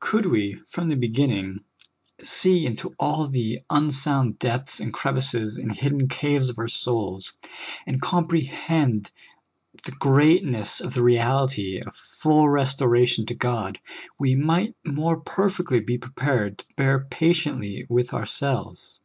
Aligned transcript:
Could 0.00 0.26
we, 0.26 0.54
from 0.66 0.88
the 0.88 0.96
beginning, 0.96 1.60
see 2.24 2.66
into 2.66 2.92
all 2.98 3.28
the 3.28 3.60
unsounded 3.70 4.40
depths 4.40 4.80
and 4.80 4.92
crevices 4.92 5.56
and 5.58 5.70
hidden 5.72 6.08
caves 6.08 6.48
of 6.50 6.58
our 6.58 6.66
souls, 6.66 7.34
and 7.86 8.00
comprehend 8.02 9.12
the 9.84 9.92
greatness 9.92 10.80
of 10.80 10.94
the 10.94 11.04
reality 11.04 11.80
of 11.80 11.94
full 11.94 12.48
restoration 12.48 13.26
to 13.26 13.34
God, 13.36 13.78
we 14.18 14.34
might 14.34 14.74
more 14.84 15.20
perfectly 15.20 15.78
be 15.78 15.98
prepared 15.98 16.58
to 16.58 16.64
bear 16.76 17.06
patiently 17.08 17.86
with 17.88 18.12
ourselves. 18.12 18.98